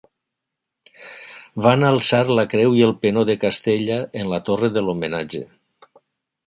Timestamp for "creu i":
2.55-2.81